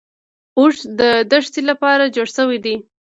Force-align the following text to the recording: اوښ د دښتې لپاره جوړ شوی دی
اوښ 0.59 0.75
د 0.99 1.01
دښتې 1.31 1.61
لپاره 1.69 2.11
جوړ 2.15 2.27
شوی 2.35 2.57
دی 2.65 2.75